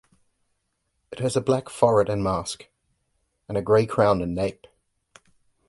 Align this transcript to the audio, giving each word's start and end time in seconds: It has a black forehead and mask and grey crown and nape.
It 1.11 1.19
has 1.19 1.35
a 1.35 1.41
black 1.41 1.69
forehead 1.69 2.09
and 2.09 2.23
mask 2.23 2.67
and 3.47 3.63
grey 3.63 3.85
crown 3.85 4.23
and 4.23 4.33
nape. 4.33 4.65